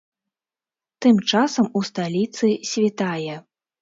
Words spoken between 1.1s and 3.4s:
часам у сталіцы світае.